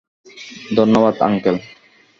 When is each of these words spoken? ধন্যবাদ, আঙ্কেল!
ধন্যবাদ, 0.77 1.15
আঙ্কেল! 1.21 1.57